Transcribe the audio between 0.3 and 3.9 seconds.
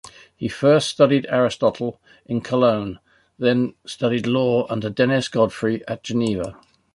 He first studied Aristotle in Cologne, then